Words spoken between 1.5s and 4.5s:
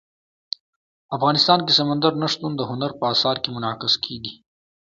کې سمندر نه شتون د هنر په اثار کې منعکس کېږي.